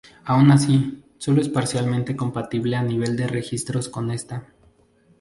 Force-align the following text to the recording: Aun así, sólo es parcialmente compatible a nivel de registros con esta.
Aun 0.25 0.49
así, 0.49 1.03
sólo 1.19 1.41
es 1.41 1.49
parcialmente 1.49 2.15
compatible 2.15 2.75
a 2.75 2.81
nivel 2.81 3.15
de 3.15 3.27
registros 3.27 3.87
con 3.87 4.09
esta. 4.09 4.47